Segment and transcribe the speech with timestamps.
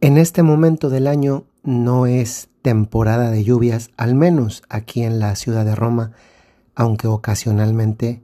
[0.00, 5.34] En este momento del año no es temporada de lluvias, al menos aquí en la
[5.34, 6.12] ciudad de Roma,
[6.76, 8.22] aunque ocasionalmente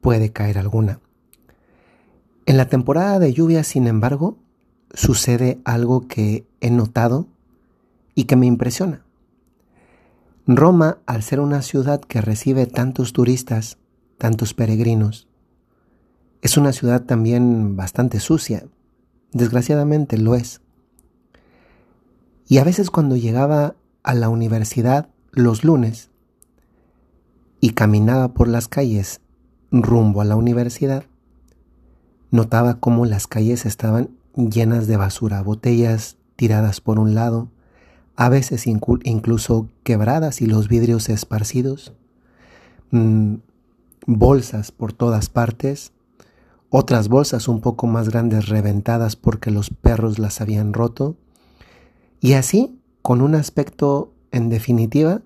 [0.00, 1.00] puede caer alguna.
[2.46, 4.38] En la temporada de lluvias, sin embargo,
[4.94, 7.26] sucede algo que he notado
[8.14, 9.04] y que me impresiona.
[10.46, 13.76] Roma, al ser una ciudad que recibe tantos turistas,
[14.16, 15.28] tantos peregrinos,
[16.40, 18.64] es una ciudad también bastante sucia.
[19.32, 20.62] Desgraciadamente lo es.
[22.50, 26.10] Y a veces cuando llegaba a la universidad los lunes
[27.60, 29.20] y caminaba por las calles
[29.70, 31.04] rumbo a la universidad,
[32.32, 37.50] notaba cómo las calles estaban llenas de basura, botellas tiradas por un lado,
[38.16, 41.92] a veces incluso quebradas y los vidrios esparcidos,
[42.90, 43.34] mm,
[44.08, 45.92] bolsas por todas partes,
[46.68, 51.16] otras bolsas un poco más grandes reventadas porque los perros las habían roto,
[52.20, 55.22] y así con un aspecto en definitiva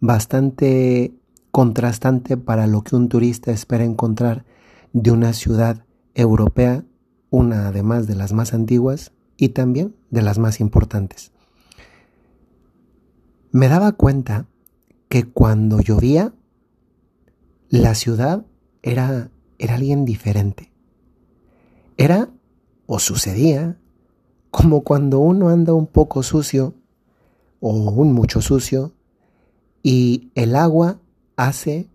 [0.00, 1.14] bastante
[1.50, 4.44] contrastante para lo que un turista espera encontrar
[4.92, 6.84] de una ciudad europea,
[7.30, 11.32] una además de las más antiguas y también de las más importantes.
[13.50, 14.46] Me daba cuenta
[15.08, 16.34] que cuando llovía,
[17.70, 18.46] la ciudad
[18.82, 20.72] era, era alguien diferente.
[21.96, 22.30] Era,
[22.86, 23.78] o sucedía,
[24.50, 26.74] como cuando uno anda un poco sucio
[27.60, 28.92] o un mucho sucio
[29.82, 31.00] y el agua
[31.36, 31.88] hace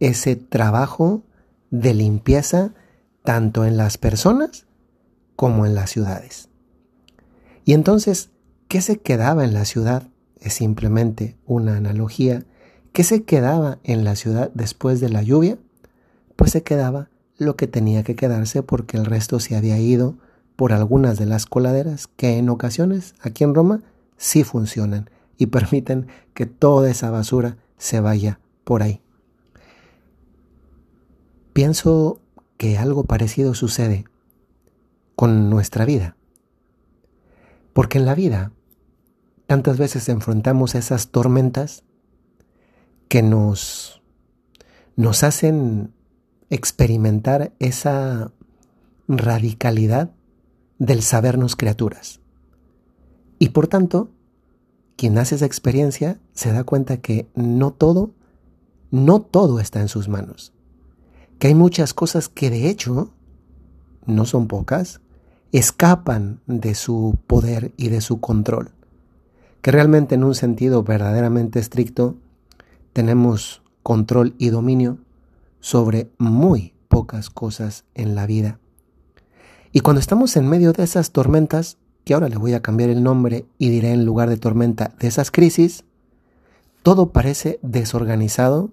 [0.00, 1.22] ese trabajo
[1.70, 2.74] de limpieza
[3.22, 4.66] tanto en las personas
[5.36, 6.48] como en las ciudades.
[7.64, 8.30] Y entonces,
[8.68, 10.08] ¿qué se quedaba en la ciudad?
[10.40, 12.44] Es simplemente una analogía.
[12.92, 15.58] ¿Qué se quedaba en la ciudad después de la lluvia?
[16.36, 20.16] Pues se quedaba lo que tenía que quedarse porque el resto se había ido
[20.58, 23.80] por algunas de las coladeras que en ocasiones aquí en Roma
[24.16, 29.00] sí funcionan y permiten que toda esa basura se vaya por ahí.
[31.52, 32.20] Pienso
[32.56, 34.06] que algo parecido sucede
[35.14, 36.16] con nuestra vida.
[37.72, 38.50] Porque en la vida
[39.46, 41.84] tantas veces enfrentamos esas tormentas
[43.06, 44.02] que nos,
[44.96, 45.94] nos hacen
[46.50, 48.32] experimentar esa
[49.06, 50.17] radicalidad
[50.78, 52.20] del sabernos criaturas.
[53.38, 54.10] Y por tanto,
[54.96, 58.12] quien hace esa experiencia se da cuenta que no todo,
[58.90, 60.52] no todo está en sus manos.
[61.38, 63.12] Que hay muchas cosas que de hecho,
[64.06, 65.00] no son pocas,
[65.52, 68.72] escapan de su poder y de su control.
[69.62, 72.16] Que realmente en un sentido verdaderamente estricto
[72.92, 74.98] tenemos control y dominio
[75.60, 78.58] sobre muy pocas cosas en la vida.
[79.72, 83.02] Y cuando estamos en medio de esas tormentas, que ahora le voy a cambiar el
[83.02, 85.84] nombre y diré en lugar de tormenta de esas crisis,
[86.82, 88.70] todo parece desorganizado,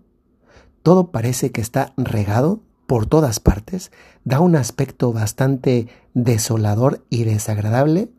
[0.83, 3.91] todo parece que está regado por todas partes,
[4.23, 8.09] da un aspecto bastante desolador y desagradable,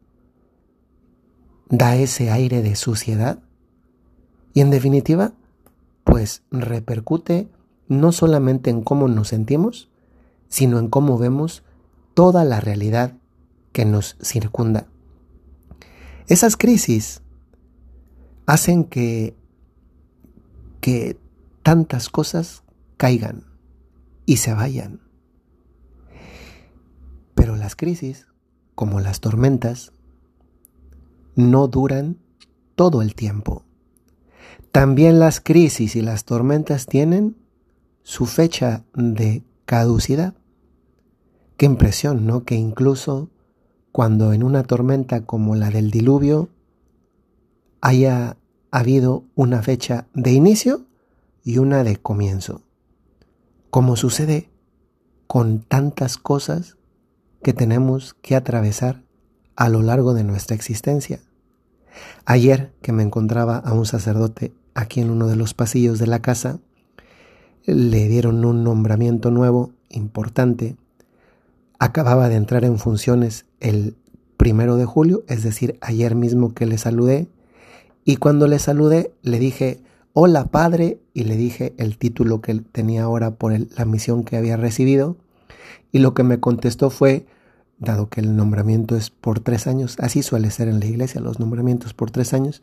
[1.71, 3.39] da ese aire de suciedad
[4.53, 5.33] y en definitiva,
[6.05, 7.49] pues repercute
[7.89, 9.91] no solamente en cómo nos sentimos,
[10.49, 11.63] sino en cómo vemos
[12.17, 13.13] toda la realidad
[13.73, 14.87] que nos circunda.
[16.29, 17.21] Esas crisis
[18.47, 19.37] hacen que,
[20.81, 21.21] que
[21.63, 22.63] tantas cosas
[22.97, 23.45] caigan
[24.25, 25.03] y se vayan.
[27.35, 28.27] Pero las crisis,
[28.75, 29.93] como las tormentas,
[31.35, 32.17] no duran
[32.77, 33.67] todo el tiempo.
[34.73, 37.37] También las crisis y las tormentas tienen
[38.03, 40.33] su fecha de caducidad.
[41.57, 42.45] Qué impresión, ¿no?
[42.45, 43.31] Que incluso
[43.93, 46.51] cuando en una tormenta como la del diluvio
[47.81, 48.37] haya
[48.71, 50.85] habido una fecha de inicio
[51.43, 52.63] y una de comienzo.
[53.71, 54.51] Como sucede
[55.27, 56.77] con tantas cosas
[57.43, 59.03] que tenemos que atravesar
[59.55, 61.21] a lo largo de nuestra existencia.
[62.27, 66.21] Ayer que me encontraba a un sacerdote aquí en uno de los pasillos de la
[66.21, 66.59] casa,
[67.65, 70.77] le dieron un nombramiento nuevo, importante,
[71.79, 73.97] acababa de entrar en funciones el
[74.37, 77.29] primero de julio, es decir, ayer mismo que le saludé.
[78.05, 79.81] Y cuando le saludé, le dije,
[80.13, 84.57] hola padre, y le dije el título que tenía ahora por la misión que había
[84.57, 85.17] recibido.
[85.93, 87.27] Y lo que me contestó fue,
[87.79, 91.41] dado que el nombramiento es por tres años, así suele ser en la iglesia, los
[91.41, 92.63] nombramientos por tres años,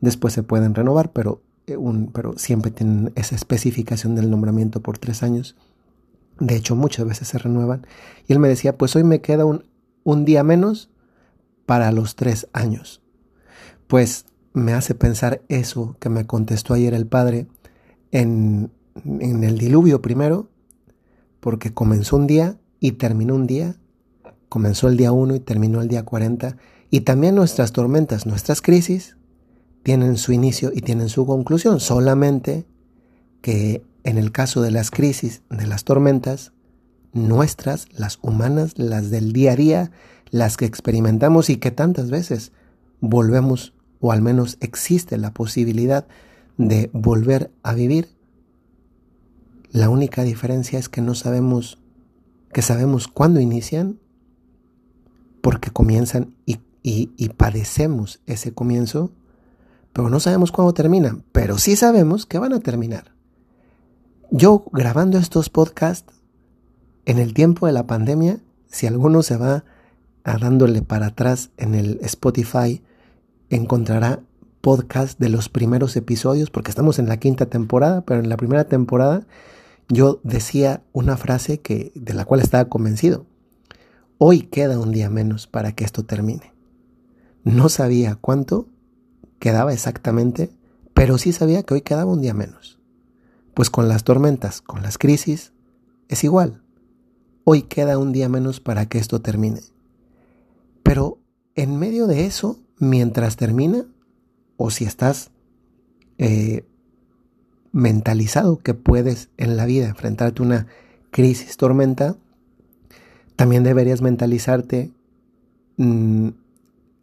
[0.00, 1.78] después se pueden renovar, pero, eh,
[2.12, 5.56] pero siempre tienen esa especificación del nombramiento por tres años.
[6.40, 7.86] De hecho, muchas veces se renuevan.
[8.26, 9.64] Y él me decía, pues hoy me queda un,
[10.02, 10.90] un día menos
[11.66, 13.02] para los tres años.
[13.86, 17.46] Pues me hace pensar eso que me contestó ayer el Padre
[18.10, 18.72] en,
[19.04, 20.48] en el diluvio primero,
[21.40, 23.76] porque comenzó un día y terminó un día,
[24.48, 26.56] comenzó el día 1 y terminó el día 40,
[26.90, 29.16] y también nuestras tormentas, nuestras crisis,
[29.82, 32.66] tienen su inicio y tienen su conclusión, solamente
[33.40, 36.52] que en el caso de las crisis, de las tormentas,
[37.12, 39.90] nuestras, las humanas, las del día a día,
[40.30, 42.52] las que experimentamos y que tantas veces
[43.00, 46.06] volvemos, o al menos existe la posibilidad
[46.56, 48.08] de volver a vivir,
[49.72, 51.78] la única diferencia es que no sabemos,
[52.52, 53.98] que sabemos cuándo inician,
[55.40, 59.12] porque comienzan y, y padecemos ese comienzo,
[59.92, 63.12] pero no sabemos cuándo terminan, pero sí sabemos que van a terminar.
[64.32, 66.14] Yo grabando estos podcasts
[67.04, 68.38] en el tiempo de la pandemia,
[68.68, 69.64] si alguno se va
[70.22, 72.80] a dándole para atrás en el Spotify,
[73.48, 74.20] encontrará
[74.60, 78.68] podcast de los primeros episodios, porque estamos en la quinta temporada, pero en la primera
[78.68, 79.26] temporada
[79.88, 83.26] yo decía una frase que, de la cual estaba convencido.
[84.18, 86.54] Hoy queda un día menos para que esto termine.
[87.42, 88.68] No sabía cuánto
[89.40, 90.50] quedaba exactamente,
[90.94, 92.79] pero sí sabía que hoy quedaba un día menos.
[93.60, 95.52] Pues con las tormentas, con las crisis,
[96.08, 96.62] es igual.
[97.44, 99.60] Hoy queda un día menos para que esto termine.
[100.82, 101.18] Pero
[101.56, 103.84] en medio de eso, mientras termina,
[104.56, 105.30] o si estás
[106.16, 106.64] eh,
[107.70, 110.66] mentalizado que puedes en la vida enfrentarte a una
[111.10, 112.16] crisis, tormenta,
[113.36, 114.90] también deberías mentalizarte
[115.76, 116.28] mm,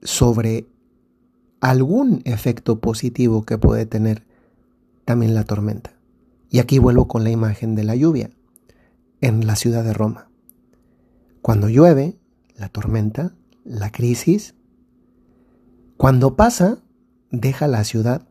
[0.02, 0.66] sobre
[1.60, 4.24] algún efecto positivo que puede tener
[5.06, 5.97] también la tormenta.
[6.50, 8.30] Y aquí vuelvo con la imagen de la lluvia
[9.22, 10.30] en la ciudad de Roma.
[11.42, 12.18] Cuando llueve,
[12.56, 14.56] la tormenta, la crisis,
[15.98, 16.84] cuando pasa,
[17.32, 18.28] deja la ciudad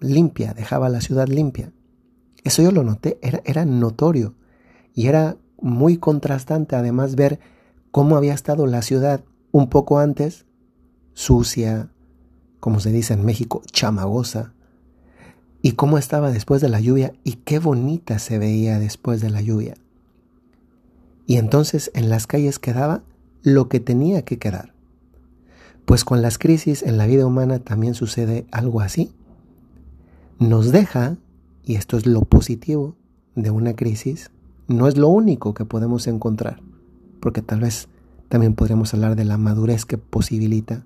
[0.00, 1.72] limpia, dejaba la ciudad limpia.
[2.44, 4.34] Eso yo lo noté, era, era notorio
[4.94, 7.40] y era muy contrastante además ver
[7.90, 10.46] cómo había estado la ciudad un poco antes,
[11.12, 11.90] sucia,
[12.60, 14.53] como se dice en México, chamagosa,
[15.64, 19.40] y cómo estaba después de la lluvia y qué bonita se veía después de la
[19.40, 19.78] lluvia.
[21.26, 23.02] Y entonces en las calles quedaba
[23.42, 24.74] lo que tenía que quedar.
[25.86, 29.14] Pues con las crisis en la vida humana también sucede algo así.
[30.38, 31.16] Nos deja,
[31.64, 32.94] y esto es lo positivo
[33.34, 34.30] de una crisis,
[34.68, 36.60] no es lo único que podemos encontrar,
[37.20, 37.88] porque tal vez
[38.28, 40.84] también podríamos hablar de la madurez que posibilita,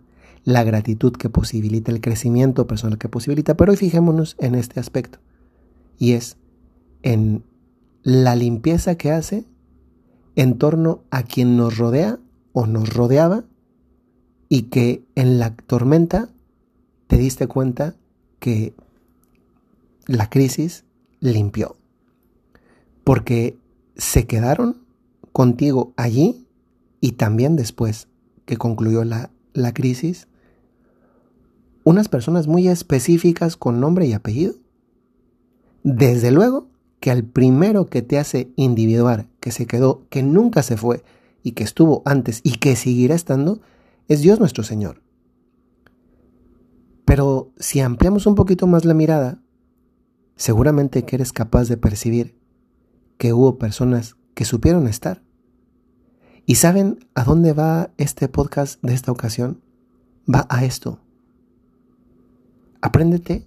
[0.49, 5.19] la gratitud que posibilita, el crecimiento personal que posibilita, pero hoy fijémonos en este aspecto,
[5.99, 6.39] y es
[7.03, 7.45] en
[8.03, 9.45] la limpieza que hace
[10.37, 12.19] en torno a quien nos rodea
[12.55, 13.45] o nos rodeaba
[14.49, 16.31] y que en la tormenta
[17.09, 17.95] te diste cuenta
[18.39, 18.73] que
[20.07, 20.87] la crisis
[21.21, 21.77] limpió.
[23.05, 23.59] Porque
[23.97, 24.79] se quedaron
[25.33, 26.47] contigo allí
[27.03, 28.09] y también después
[28.47, 30.27] que concluyó la, la crisis,
[31.89, 34.53] unas personas muy específicas con nombre y apellido.
[35.83, 36.69] Desde luego
[37.01, 41.03] que al primero que te hace individuar, que se quedó, que nunca se fue
[41.43, 43.63] y que estuvo antes y que seguirá estando,
[44.07, 45.01] es Dios nuestro Señor.
[47.07, 49.41] Pero si ampliamos un poquito más la mirada,
[50.37, 52.39] seguramente que eres capaz de percibir
[53.17, 55.23] que hubo personas que supieron estar.
[56.45, 59.63] ¿Y saben a dónde va este podcast de esta ocasión?
[60.29, 61.01] Va a esto.
[62.81, 63.47] Apréndete.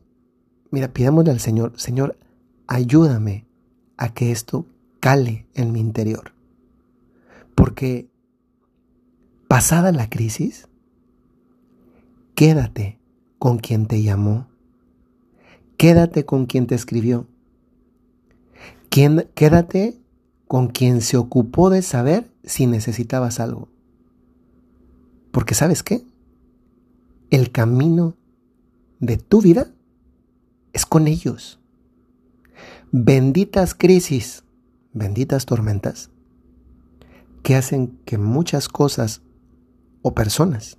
[0.72, 2.18] Mira, pidámosle al Señor, Señor,
[2.68, 3.46] ayúdame
[3.98, 4.66] a que esto
[5.00, 6.34] cale en mi interior.
[7.56, 8.10] Porque
[9.48, 10.70] pasada la crisis,
[12.36, 13.00] quédate
[13.38, 14.48] con quien te llamó,
[15.78, 17.28] quédate con quien te escribió,
[18.90, 20.02] quédate
[20.48, 23.68] con quien se ocupó de saber si necesitabas algo.
[25.32, 26.06] Porque sabes qué?
[27.30, 28.16] El camino
[29.02, 29.68] de tu vida
[30.72, 31.60] es con ellos.
[32.92, 34.44] Benditas crisis,
[34.94, 36.12] benditas tormentas,
[37.44, 39.24] que hacen que muchas cosas
[40.04, 40.78] o personas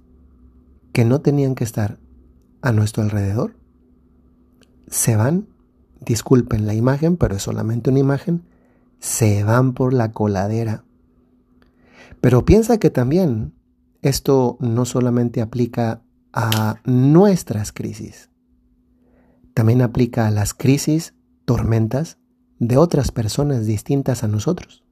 [0.93, 1.99] que no tenían que estar
[2.63, 3.57] a nuestro alrededor
[4.87, 5.49] se van,
[6.01, 8.45] disculpen la imagen, pero es solamente una imagen,
[9.01, 10.85] se van por la coladera.
[12.21, 13.55] Pero piensa que también
[14.01, 16.03] esto no solamente aplica
[16.33, 18.31] a nuestras crisis,
[19.55, 22.19] también aplica a las crisis tormentas
[22.59, 24.85] de otras personas distintas a nosotros.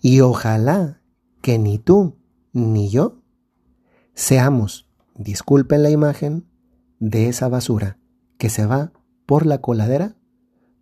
[0.00, 1.02] Y ojalá
[1.42, 2.18] que ni tú
[2.52, 3.22] ni yo
[4.14, 6.46] seamos, disculpen la imagen,
[7.00, 7.98] de esa basura
[8.38, 8.92] que se va
[9.26, 10.16] por la coladera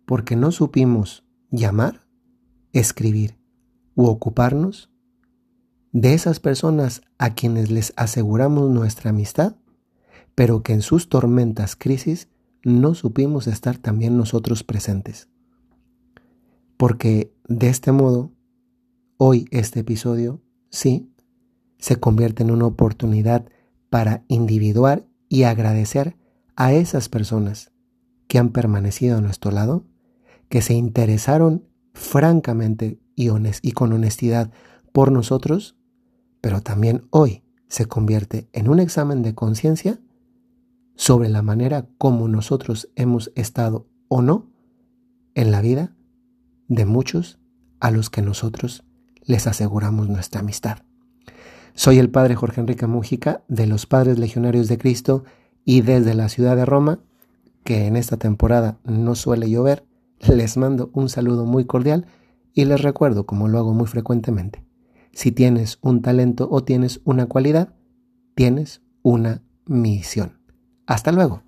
[0.05, 2.05] porque no supimos llamar,
[2.73, 3.39] escribir
[3.95, 4.91] u ocuparnos
[5.91, 9.55] de esas personas a quienes les aseguramos nuestra amistad,
[10.35, 12.29] pero que en sus tormentas, crisis,
[12.63, 15.29] no supimos estar también nosotros presentes.
[16.77, 18.31] Porque de este modo,
[19.17, 21.11] hoy este episodio, sí,
[21.77, 23.45] se convierte en una oportunidad
[23.89, 26.15] para individuar y agradecer
[26.55, 27.71] a esas personas
[28.27, 29.85] que han permanecido a nuestro lado,
[30.49, 33.29] que se interesaron francamente y,
[33.61, 34.51] y con honestidad
[34.91, 35.78] por nosotros,
[36.41, 39.99] pero también hoy se convierte en un examen de conciencia
[40.95, 44.47] sobre la manera como nosotros hemos estado o no
[45.35, 45.93] en la vida
[46.67, 47.39] de muchos
[47.79, 48.83] a los que nosotros
[49.23, 50.79] les aseguramos nuestra amistad.
[51.73, 55.23] Soy el Padre Jorge Enrique Mújica de los Padres Legionarios de Cristo
[55.63, 56.99] y desde la ciudad de Roma,
[57.63, 59.85] que en esta temporada no suele llover,
[60.27, 62.07] les mando un saludo muy cordial
[62.53, 64.63] y les recuerdo, como lo hago muy frecuentemente,
[65.19, 67.73] si tienes un talento o tienes una cualidad,
[68.35, 70.39] tienes una misión.
[70.87, 71.43] Hasta luego.